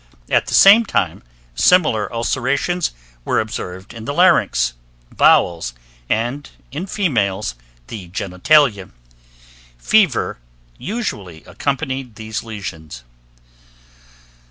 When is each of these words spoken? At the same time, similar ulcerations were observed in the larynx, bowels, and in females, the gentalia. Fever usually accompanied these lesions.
At 0.31 0.47
the 0.47 0.55
same 0.55 0.83
time, 0.83 1.21
similar 1.53 2.11
ulcerations 2.11 2.89
were 3.23 3.39
observed 3.39 3.93
in 3.93 4.05
the 4.05 4.15
larynx, 4.15 4.73
bowels, 5.15 5.75
and 6.09 6.49
in 6.71 6.87
females, 6.87 7.53
the 7.85 8.07
gentalia. 8.09 8.89
Fever 9.77 10.39
usually 10.79 11.43
accompanied 11.43 12.15
these 12.15 12.41
lesions. 12.41 13.03